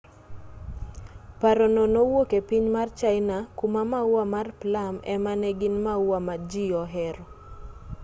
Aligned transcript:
paro 1.39 1.65
no 1.75 1.83
nowuok 1.93 2.29
e 2.39 2.41
piny 2.49 2.65
mar 2.75 2.87
china 2.99 3.37
kuma 3.57 3.81
maua 3.91 4.23
mar 4.33 4.47
plum 4.59 4.95
ema 5.13 5.33
ne 5.41 5.49
gin 5.59 5.75
maua 5.85 6.17
ma 6.27 6.35
ji 6.49 6.63
ohero 6.83 7.23